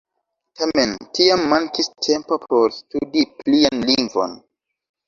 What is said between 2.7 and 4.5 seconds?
studi plian lingvon.